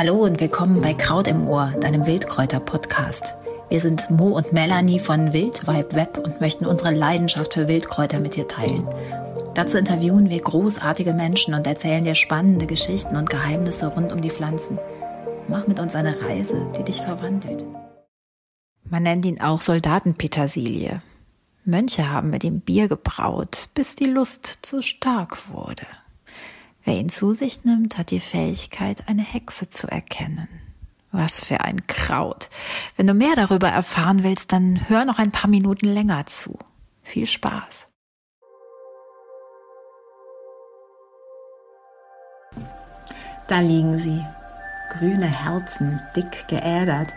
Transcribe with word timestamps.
Hallo 0.00 0.24
und 0.24 0.40
willkommen 0.40 0.80
bei 0.80 0.94
Kraut 0.94 1.28
im 1.28 1.46
Ohr, 1.46 1.74
deinem 1.78 2.06
Wildkräuter-Podcast. 2.06 3.34
Wir 3.68 3.80
sind 3.80 4.08
Mo 4.08 4.28
und 4.28 4.50
Melanie 4.50 4.98
von 4.98 5.34
Wildvibe 5.34 5.94
Web 5.94 6.16
und 6.16 6.40
möchten 6.40 6.64
unsere 6.64 6.94
Leidenschaft 6.94 7.52
für 7.52 7.68
Wildkräuter 7.68 8.18
mit 8.18 8.34
dir 8.34 8.48
teilen. 8.48 8.88
Dazu 9.52 9.76
interviewen 9.76 10.30
wir 10.30 10.40
großartige 10.40 11.12
Menschen 11.12 11.52
und 11.52 11.66
erzählen 11.66 12.02
dir 12.02 12.14
spannende 12.14 12.66
Geschichten 12.66 13.14
und 13.14 13.28
Geheimnisse 13.28 13.88
rund 13.88 14.10
um 14.10 14.22
die 14.22 14.30
Pflanzen. 14.30 14.78
Mach 15.48 15.66
mit 15.66 15.78
uns 15.78 15.94
eine 15.94 16.18
Reise, 16.22 16.72
die 16.78 16.84
dich 16.84 17.02
verwandelt. 17.02 17.62
Man 18.84 19.02
nennt 19.02 19.26
ihn 19.26 19.42
auch 19.42 19.60
Soldatenpetersilie. 19.60 21.02
Mönche 21.66 22.08
haben 22.08 22.30
mit 22.30 22.42
ihm 22.42 22.60
Bier 22.60 22.88
gebraut, 22.88 23.68
bis 23.74 23.96
die 23.96 24.06
Lust 24.06 24.60
zu 24.62 24.80
stark 24.80 25.52
wurde. 25.52 25.84
Wer 26.84 26.94
ihn 26.94 27.08
zu 27.08 27.34
sich 27.34 27.64
nimmt, 27.64 27.98
hat 27.98 28.10
die 28.10 28.20
Fähigkeit, 28.20 29.08
eine 29.08 29.22
Hexe 29.22 29.68
zu 29.68 29.86
erkennen. 29.86 30.48
Was 31.12 31.42
für 31.42 31.60
ein 31.60 31.86
Kraut. 31.86 32.48
Wenn 32.96 33.06
du 33.06 33.14
mehr 33.14 33.34
darüber 33.36 33.68
erfahren 33.68 34.22
willst, 34.22 34.52
dann 34.52 34.88
hör 34.88 35.04
noch 35.04 35.18
ein 35.18 35.32
paar 35.32 35.50
Minuten 35.50 35.86
länger 35.86 36.26
zu. 36.26 36.58
Viel 37.02 37.26
Spaß. 37.26 37.88
Da 43.48 43.58
liegen 43.58 43.98
sie, 43.98 44.24
grüne 44.92 45.26
Herzen, 45.26 46.00
dick 46.14 46.46
geädert, 46.46 47.12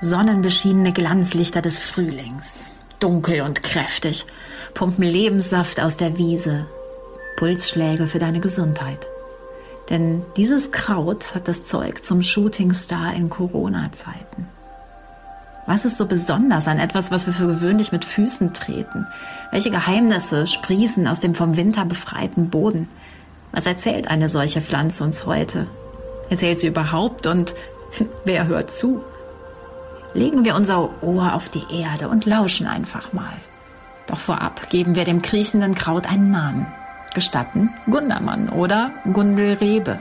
sonnenbeschienene 0.00 0.92
Glanzlichter 0.92 1.62
des 1.62 1.78
Frühlings, 1.78 2.70
dunkel 2.98 3.42
und 3.42 3.62
kräftig, 3.62 4.26
pumpen 4.74 5.04
Lebenssaft 5.04 5.80
aus 5.80 5.96
der 5.96 6.18
Wiese, 6.18 6.66
Pulsschläge 7.38 8.08
für 8.08 8.18
deine 8.18 8.40
Gesundheit. 8.40 9.06
Denn 9.90 10.24
dieses 10.36 10.72
Kraut 10.72 11.36
hat 11.36 11.46
das 11.46 11.62
Zeug 11.62 12.04
zum 12.04 12.20
Shootingstar 12.20 13.14
in 13.14 13.30
Corona-Zeiten. 13.30 14.48
Was 15.64 15.84
ist 15.84 15.98
so 15.98 16.06
besonders 16.06 16.66
an 16.66 16.80
etwas, 16.80 17.12
was 17.12 17.26
wir 17.26 17.32
für 17.32 17.46
gewöhnlich 17.46 17.92
mit 17.92 18.04
Füßen 18.04 18.54
treten? 18.54 19.06
Welche 19.52 19.70
Geheimnisse 19.70 20.48
sprießen 20.48 21.06
aus 21.06 21.20
dem 21.20 21.36
vom 21.36 21.56
Winter 21.56 21.84
befreiten 21.84 22.50
Boden? 22.50 22.88
Was 23.52 23.66
erzählt 23.66 24.08
eine 24.08 24.28
solche 24.28 24.60
Pflanze 24.60 25.04
uns 25.04 25.24
heute? 25.24 25.68
Erzählt 26.30 26.58
sie 26.58 26.66
überhaupt 26.66 27.28
und 27.28 27.54
wer 28.24 28.48
hört 28.48 28.72
zu? 28.72 29.00
Legen 30.12 30.44
wir 30.44 30.56
unser 30.56 30.90
Ohr 31.04 31.34
auf 31.34 31.48
die 31.50 31.82
Erde 31.82 32.08
und 32.08 32.26
lauschen 32.26 32.66
einfach 32.66 33.12
mal. 33.12 33.36
Doch 34.08 34.18
vorab 34.18 34.70
geben 34.70 34.96
wir 34.96 35.04
dem 35.04 35.22
kriechenden 35.22 35.76
Kraut 35.76 36.10
einen 36.10 36.32
Namen. 36.32 36.66
Gestatten, 37.14 37.70
Gundermann 37.90 38.48
oder 38.48 38.92
Gundelrebe. 39.12 39.98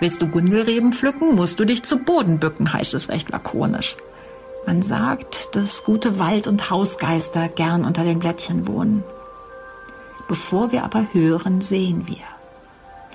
Willst 0.00 0.20
du 0.20 0.28
Gundelreben 0.28 0.92
pflücken, 0.92 1.34
musst 1.34 1.60
du 1.60 1.64
dich 1.64 1.84
zu 1.84 1.98
Boden 1.98 2.38
bücken, 2.38 2.72
heißt 2.72 2.94
es 2.94 3.08
recht 3.08 3.30
lakonisch. 3.30 3.96
Man 4.66 4.82
sagt, 4.82 5.54
dass 5.56 5.84
gute 5.84 6.18
Wald- 6.18 6.46
und 6.46 6.70
Hausgeister 6.70 7.48
gern 7.48 7.84
unter 7.84 8.02
den 8.02 8.18
Blättchen 8.18 8.66
wohnen. 8.66 9.04
Bevor 10.26 10.72
wir 10.72 10.84
aber 10.84 11.06
hören, 11.12 11.60
sehen 11.60 12.08
wir. 12.08 12.24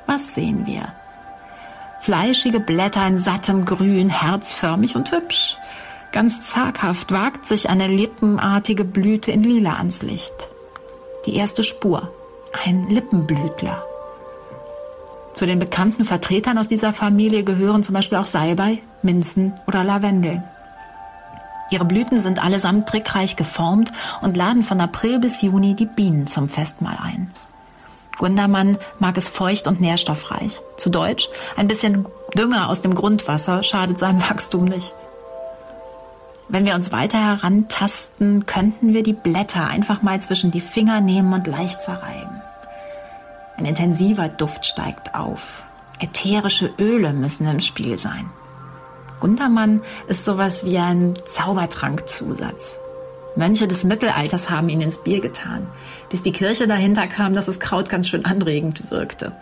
Was 0.05 0.35
sehen 0.35 0.65
wir? 0.65 0.93
Fleischige 2.01 2.59
Blätter 2.59 3.05
in 3.05 3.17
sattem 3.17 3.65
Grün, 3.65 4.09
herzförmig 4.09 4.95
und 4.95 5.11
hübsch. 5.11 5.57
Ganz 6.11 6.43
zaghaft 6.43 7.11
wagt 7.11 7.45
sich 7.45 7.69
eine 7.69 7.87
lippenartige 7.87 8.85
Blüte 8.85 9.31
in 9.31 9.43
Lila 9.43 9.73
ans 9.73 10.01
Licht. 10.01 10.49
Die 11.25 11.35
erste 11.35 11.63
Spur 11.63 12.11
ein 12.65 12.89
Lippenblütler. 12.89 13.83
Zu 15.33 15.45
den 15.45 15.59
bekannten 15.59 16.05
Vertretern 16.05 16.57
aus 16.57 16.67
dieser 16.67 16.91
Familie 16.91 17.43
gehören 17.43 17.83
zum 17.83 17.93
Beispiel 17.93 18.17
auch 18.17 18.25
Salbei, 18.25 18.79
Minzen 19.01 19.53
oder 19.67 19.83
Lavendel. 19.83 20.43
Ihre 21.71 21.85
Blüten 21.85 22.17
sind 22.17 22.43
allesamt 22.43 22.89
trickreich 22.89 23.35
geformt 23.35 23.91
und 24.21 24.35
laden 24.35 24.63
von 24.63 24.81
April 24.81 25.19
bis 25.19 25.41
Juni 25.41 25.75
die 25.75 25.85
Bienen 25.85 26.27
zum 26.27 26.49
Festmahl 26.49 26.97
ein. 27.01 27.31
Gundermann 28.17 28.77
mag 28.99 29.17
es 29.17 29.29
feucht 29.29 29.67
und 29.67 29.79
nährstoffreich. 29.79 30.59
Zu 30.77 30.89
Deutsch, 30.89 31.29
ein 31.55 31.67
bisschen 31.67 32.05
Dünger 32.35 32.69
aus 32.69 32.81
dem 32.81 32.93
Grundwasser 32.93 33.63
schadet 33.63 33.97
seinem 33.97 34.21
Wachstum 34.29 34.65
nicht. 34.65 34.93
Wenn 36.49 36.65
wir 36.65 36.73
uns 36.73 36.91
weiter 36.91 37.19
herantasten, 37.19 38.47
könnten 38.47 38.93
wir 38.93 39.03
die 39.03 39.13
Blätter 39.13 39.67
einfach 39.67 40.01
mal 40.01 40.19
zwischen 40.19 40.49
die 40.49 40.61
Finger 40.61 40.99
nehmen 40.99 41.31
und 41.31 41.45
leicht 41.45 41.81
zerreiben. 41.83 42.38
Ein 43.59 43.65
intensiver 43.65 44.29
Duft 44.29 44.65
steigt 44.65 45.15
auf. 45.15 45.63
Ätherische 45.99 46.71
Öle 46.79 47.11
müssen 47.11 47.45
im 47.45 47.59
Spiel 47.59 47.97
sein. 47.97 48.29
Gundermann 49.19 49.81
ist 50.07 50.23
sowas 50.23 50.63
wie 50.63 50.77
ein 50.77 51.13
Zaubertrankzusatz. 51.25 52.79
Mönche 53.35 53.67
des 53.67 53.83
Mittelalters 53.83 54.49
haben 54.49 54.69
ihn 54.69 54.79
ins 54.79 54.99
Bier 54.99 55.19
getan, 55.19 55.69
bis 56.09 56.23
die 56.23 56.31
Kirche 56.31 56.67
dahinter 56.67 57.05
kam, 57.07 57.33
dass 57.33 57.47
das 57.47 57.59
Kraut 57.59 57.89
ganz 57.89 58.07
schön 58.07 58.23
anregend 58.23 58.91
wirkte. 58.91 59.33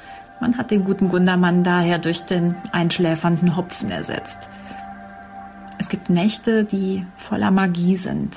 Man 0.41 0.57
hat 0.57 0.71
den 0.71 0.83
guten 0.83 1.09
Gundermann 1.09 1.63
daher 1.63 1.99
durch 1.99 2.21
den 2.21 2.55
einschläfernden 2.71 3.55
Hopfen 3.55 3.91
ersetzt. 3.91 4.49
Es 5.77 5.89
gibt 5.89 6.09
Nächte, 6.09 6.63
die 6.63 7.05
voller 7.17 7.51
Magie 7.51 7.95
sind. 7.95 8.35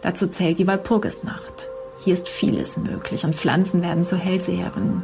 Dazu 0.00 0.26
zählt 0.26 0.58
die 0.58 0.66
Walpurgisnacht. 0.66 1.68
Hier 2.06 2.14
ist 2.14 2.28
vieles 2.28 2.76
möglich 2.76 3.24
und 3.24 3.34
Pflanzen 3.34 3.82
werden 3.82 4.04
zu 4.04 4.16
Hellseherinnen. 4.16 5.02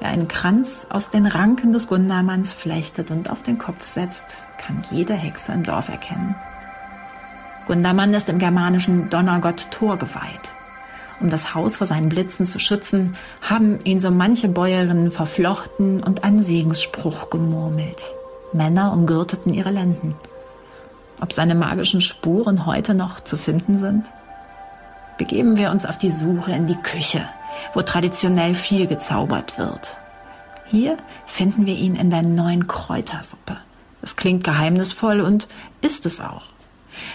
Wer 0.00 0.08
einen 0.08 0.26
Kranz 0.26 0.84
aus 0.90 1.10
den 1.10 1.26
Ranken 1.26 1.70
des 1.70 1.86
Gundermanns 1.86 2.52
flechtet 2.52 3.12
und 3.12 3.30
auf 3.30 3.44
den 3.44 3.56
Kopf 3.56 3.84
setzt, 3.84 4.38
kann 4.58 4.82
jede 4.90 5.14
Hexe 5.14 5.52
im 5.52 5.62
Dorf 5.62 5.88
erkennen. 5.88 6.34
Gundermann 7.68 8.14
ist 8.14 8.28
im 8.28 8.40
germanischen 8.40 9.10
Donnergott 9.10 9.70
Thor 9.70 9.96
geweiht. 9.96 10.50
Um 11.20 11.30
das 11.30 11.54
Haus 11.54 11.76
vor 11.76 11.86
seinen 11.86 12.08
Blitzen 12.08 12.46
zu 12.46 12.58
schützen, 12.58 13.14
haben 13.40 13.78
ihn 13.84 14.00
so 14.00 14.10
manche 14.10 14.48
Bäuerinnen 14.48 15.12
verflochten 15.12 16.02
und 16.02 16.24
einen 16.24 16.42
Segensspruch 16.42 17.30
gemurmelt. 17.30 18.12
Männer 18.52 18.92
umgürteten 18.92 19.54
ihre 19.54 19.70
Lenden 19.70 20.16
ob 21.22 21.32
seine 21.32 21.54
magischen 21.54 22.00
Spuren 22.00 22.66
heute 22.66 22.94
noch 22.94 23.20
zu 23.20 23.36
finden 23.36 23.78
sind? 23.78 24.10
Begeben 25.22 25.56
wir 25.56 25.70
uns 25.70 25.86
auf 25.86 25.98
die 25.98 26.10
Suche 26.10 26.50
in 26.50 26.66
die 26.66 26.74
Küche, 26.74 27.24
wo 27.74 27.82
traditionell 27.82 28.54
viel 28.56 28.88
gezaubert 28.88 29.56
wird. 29.56 29.96
Hier 30.66 30.96
finden 31.26 31.64
wir 31.64 31.76
ihn 31.76 31.94
in 31.94 32.10
der 32.10 32.22
neuen 32.22 32.66
Kräutersuppe. 32.66 33.56
Das 34.00 34.16
klingt 34.16 34.42
geheimnisvoll 34.42 35.20
und 35.20 35.46
ist 35.80 36.06
es 36.06 36.20
auch. 36.20 36.46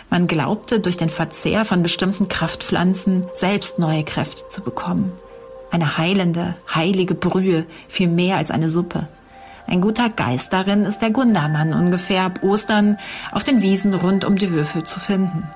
Man 0.10 0.28
glaubte, 0.28 0.80
durch 0.80 0.96
den 0.96 1.10
Verzehr 1.10 1.66
von 1.66 1.84
bestimmten 1.84 2.30
Kraftpflanzen 2.30 3.26
selbst 3.34 3.78
neue 3.78 4.06
Kräfte 4.06 4.48
zu 4.48 4.62
bekommen. 4.62 5.12
Eine 5.70 5.98
heilende, 5.98 6.56
heilige 6.74 7.14
Brühe, 7.14 7.66
viel 7.90 8.08
mehr 8.08 8.38
als 8.38 8.52
eine 8.52 8.70
Suppe. 8.70 9.10
Ein 9.68 9.82
guter 9.82 10.10
Geist 10.10 10.54
darin 10.54 10.86
ist 10.86 11.00
der 11.00 11.12
Gundermann 11.12 11.74
ungefähr 11.74 12.24
ab 12.24 12.42
Ostern 12.42 12.98
auf 13.34 13.44
den 13.44 13.62
Wiesen 13.62 13.94
rund 13.94 14.24
um 14.24 14.38
die 14.38 14.48
Höfe 14.50 14.86
zu 14.86 15.02
finden. 15.02 15.50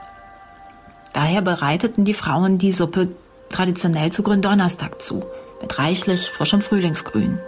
Daher 1.14 1.42
bereiteten 1.42 2.06
die 2.06 2.14
Frauen 2.14 2.58
die 2.58 2.72
Suppe 2.72 3.10
traditionell 3.50 4.12
zu 4.12 4.24
Gründonnerstag 4.24 5.02
zu, 5.02 5.24
mit 5.62 5.78
reichlich 5.78 6.30
frischem 6.30 6.62
Frühlingsgrün. 6.62 7.40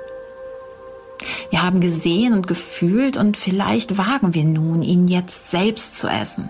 Wir 1.50 1.64
haben 1.64 1.80
gesehen 1.80 2.34
und 2.34 2.48
gefühlt 2.48 3.16
und 3.16 3.38
vielleicht 3.38 3.98
wagen 3.98 4.34
wir 4.34 4.44
nun, 4.44 4.82
ihn 4.82 5.08
jetzt 5.08 5.52
selbst 5.52 5.98
zu 5.98 6.08
essen. 6.08 6.50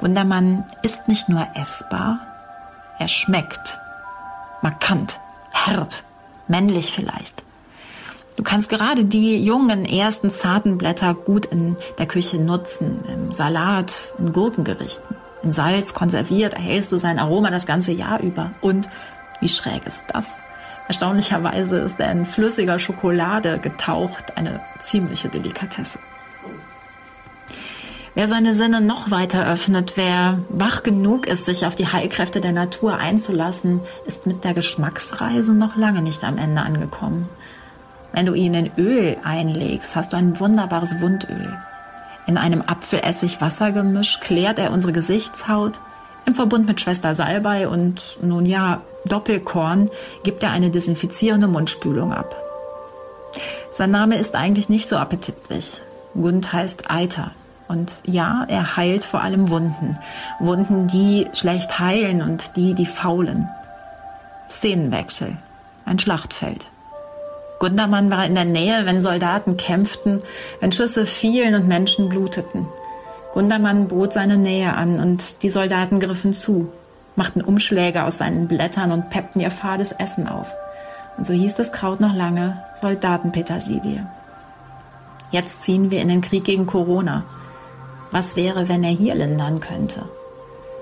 Gundermann 0.00 0.64
ist 0.82 1.08
nicht 1.08 1.28
nur 1.28 1.46
essbar, 1.54 2.18
er 2.98 3.08
schmeckt. 3.08 3.78
Markant, 4.62 5.20
herb, 5.52 5.92
männlich 6.48 6.92
vielleicht. 6.92 7.44
Du 8.36 8.42
kannst 8.42 8.70
gerade 8.70 9.04
die 9.04 9.44
jungen, 9.44 9.84
ersten 9.84 10.30
zarten 10.30 10.78
Blätter 10.78 11.14
gut 11.14 11.46
in 11.46 11.76
der 11.98 12.06
Küche 12.06 12.38
nutzen, 12.38 13.04
im 13.12 13.32
Salat, 13.32 14.14
in 14.18 14.32
Gurkengerichten. 14.32 15.16
In 15.42 15.52
Salz 15.52 15.94
konserviert 15.94 16.54
erhältst 16.54 16.92
du 16.92 16.96
sein 16.96 17.18
Aroma 17.18 17.50
das 17.50 17.66
ganze 17.66 17.92
Jahr 17.92 18.20
über. 18.20 18.50
Und 18.60 18.88
wie 19.40 19.48
schräg 19.48 19.86
ist 19.86 20.04
das? 20.12 20.40
Erstaunlicherweise 20.88 21.78
ist 21.78 22.00
er 22.00 22.10
in 22.10 22.24
flüssiger 22.24 22.78
Schokolade 22.78 23.58
getaucht, 23.58 24.36
eine 24.36 24.60
ziemliche 24.80 25.28
Delikatesse. 25.28 25.98
Wer 28.14 28.26
seine 28.26 28.52
Sinne 28.54 28.80
noch 28.80 29.12
weiter 29.12 29.46
öffnet, 29.46 29.92
wer 29.96 30.40
wach 30.48 30.82
genug 30.82 31.26
ist, 31.28 31.46
sich 31.46 31.66
auf 31.66 31.76
die 31.76 31.86
Heilkräfte 31.86 32.40
der 32.40 32.52
Natur 32.52 32.96
einzulassen, 32.96 33.80
ist 34.06 34.26
mit 34.26 34.42
der 34.42 34.54
Geschmacksreise 34.54 35.52
noch 35.52 35.76
lange 35.76 36.02
nicht 36.02 36.24
am 36.24 36.36
Ende 36.36 36.62
angekommen. 36.62 37.28
Wenn 38.12 38.26
du 38.26 38.34
ihn 38.34 38.54
in 38.54 38.72
Öl 38.76 39.18
einlegst, 39.22 39.94
hast 39.94 40.14
du 40.14 40.16
ein 40.16 40.40
wunderbares 40.40 41.00
Wundöl. 41.00 41.58
In 42.28 42.36
einem 42.36 42.60
Apfelessig-Wassergemisch 42.60 44.20
klärt 44.20 44.58
er 44.58 44.70
unsere 44.70 44.92
Gesichtshaut. 44.92 45.80
Im 46.26 46.34
Verbund 46.34 46.66
mit 46.66 46.78
Schwester 46.78 47.14
Salbei 47.14 47.66
und 47.66 48.18
nun 48.20 48.44
ja, 48.44 48.82
Doppelkorn 49.06 49.88
gibt 50.24 50.42
er 50.42 50.50
eine 50.50 50.68
desinfizierende 50.68 51.48
Mundspülung 51.48 52.12
ab. 52.12 52.36
Sein 53.72 53.90
Name 53.90 54.18
ist 54.18 54.34
eigentlich 54.34 54.68
nicht 54.68 54.90
so 54.90 54.98
appetitlich. 54.98 55.80
Gund 56.12 56.52
heißt 56.52 56.90
Eiter. 56.90 57.30
Und 57.66 58.02
ja, 58.04 58.44
er 58.46 58.76
heilt 58.76 59.04
vor 59.04 59.22
allem 59.22 59.48
Wunden. 59.48 59.98
Wunden, 60.38 60.86
die 60.86 61.28
schlecht 61.32 61.78
heilen 61.78 62.20
und 62.20 62.56
die, 62.56 62.74
die 62.74 62.86
faulen. 62.86 63.48
Szenenwechsel. 64.50 65.38
Ein 65.86 65.98
Schlachtfeld. 65.98 66.68
Gundermann 67.58 68.10
war 68.10 68.24
in 68.24 68.34
der 68.34 68.44
Nähe, 68.44 68.86
wenn 68.86 69.00
Soldaten 69.00 69.56
kämpften, 69.56 70.20
wenn 70.60 70.72
Schüsse 70.72 71.06
fielen 71.06 71.54
und 71.54 71.66
Menschen 71.66 72.08
bluteten. 72.08 72.66
Gundermann 73.32 73.88
bot 73.88 74.12
seine 74.12 74.36
Nähe 74.36 74.74
an 74.74 75.00
und 75.00 75.42
die 75.42 75.50
Soldaten 75.50 76.00
griffen 76.00 76.32
zu, 76.32 76.72
machten 77.16 77.42
Umschläge 77.42 78.04
aus 78.04 78.18
seinen 78.18 78.48
Blättern 78.48 78.92
und 78.92 79.10
peppten 79.10 79.40
ihr 79.40 79.50
fades 79.50 79.92
Essen 79.92 80.28
auf. 80.28 80.48
Und 81.16 81.26
so 81.26 81.32
hieß 81.32 81.56
das 81.56 81.72
Kraut 81.72 82.00
noch 82.00 82.14
lange 82.14 82.62
Soldatenpetersilie. 82.80 84.06
Jetzt 85.30 85.62
ziehen 85.62 85.90
wir 85.90 86.00
in 86.00 86.08
den 86.08 86.20
Krieg 86.20 86.44
gegen 86.44 86.66
Corona. 86.66 87.24
Was 88.12 88.36
wäre, 88.36 88.68
wenn 88.68 88.84
er 88.84 88.90
hier 88.90 89.14
lindern 89.14 89.60
könnte? 89.60 90.04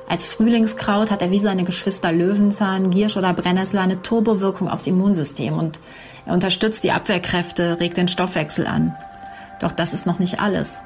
Als 0.09 0.27
Frühlingskraut 0.27 1.11
hat 1.11 1.21
er 1.21 1.33
wie 1.33 1.41
seine 1.41 1.65
Geschwister 1.65 2.13
Löwenzahn, 2.13 2.91
Giersch 2.91 3.17
oder 3.17 3.33
Brennnessel 3.33 3.81
eine 3.81 4.03
Turbowirkung 4.03 4.69
aufs 4.69 4.87
Immunsystem 4.87 5.59
und 5.59 5.81
er 6.27 6.35
unterstützt 6.35 6.85
die 6.85 6.93
Abwehrkräfte, 6.93 7.79
regt 7.81 7.97
den 7.97 8.09
Stoffwechsel 8.09 8.67
an. 8.67 8.95
Doch 9.61 9.73
das 9.73 9.95
ist 9.95 10.07
noch 10.07 10.19
nicht 10.19 10.41
alles. 10.41 10.79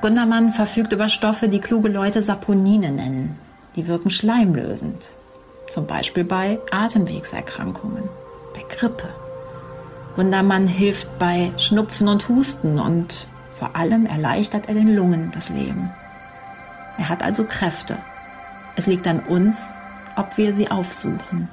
Gundermann 0.00 0.52
verfügt 0.52 0.92
über 0.92 1.08
Stoffe, 1.08 1.48
die 1.48 1.60
kluge 1.60 1.88
Leute 1.88 2.22
Saponine 2.22 2.90
nennen. 2.90 3.38
Die 3.76 3.86
wirken 3.86 4.10
schleimlösend. 4.10 5.10
Zum 5.70 5.86
Beispiel 5.86 6.24
bei 6.24 6.58
Atemwegserkrankungen, 6.70 8.04
bei 8.54 8.62
Grippe. 8.68 9.08
Gundermann 10.16 10.66
hilft 10.66 11.18
bei 11.18 11.52
Schnupfen 11.56 12.08
und 12.08 12.28
Husten 12.28 12.78
und 12.78 13.28
vor 13.50 13.76
allem 13.76 14.06
erleichtert 14.06 14.68
er 14.68 14.74
den 14.74 14.94
Lungen 14.94 15.30
das 15.32 15.48
Leben. 15.48 15.90
Er 16.98 17.08
hat 17.08 17.22
also 17.22 17.44
Kräfte. 17.44 17.96
Es 18.76 18.86
liegt 18.86 19.06
an 19.06 19.20
uns, 19.20 19.72
ob 20.16 20.36
wir 20.36 20.52
sie 20.52 20.70
aufsuchen. 20.70 21.48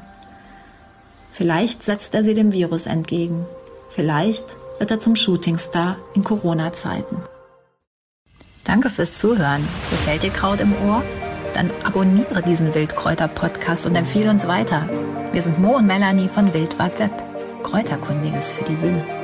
Vielleicht 1.31 1.83
setzt 1.83 2.13
er 2.15 2.23
sie 2.23 2.33
dem 2.33 2.53
Virus 2.53 2.85
entgegen. 2.85 3.45
Vielleicht 3.89 4.57
wird 4.79 4.91
er 4.91 4.99
zum 4.99 5.15
Shootingstar 5.15 5.97
in 6.13 6.23
Corona-Zeiten. 6.23 7.17
Danke 8.63 8.89
fürs 8.89 9.17
Zuhören. 9.17 9.67
Gefällt 9.89 10.23
dir 10.23 10.29
Kraut 10.29 10.59
im 10.59 10.73
Ohr? 10.87 11.03
Dann 11.53 11.71
abonniere 11.83 12.41
diesen 12.43 12.73
Wildkräuter-Podcast 12.75 13.85
und 13.87 13.95
empfehle 13.95 14.29
uns 14.29 14.47
weiter. 14.47 14.87
Wir 15.31 15.41
sind 15.41 15.59
Mo 15.59 15.77
und 15.77 15.87
Melanie 15.87 16.29
von 16.29 16.53
Wildwald 16.53 16.99
Web. 16.99 17.11
Kräuterkundiges 17.63 18.53
für 18.53 18.63
die 18.63 18.75
Sinne. 18.75 19.18